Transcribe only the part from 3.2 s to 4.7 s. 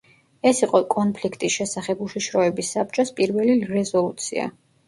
პირველი რეზოლუცია.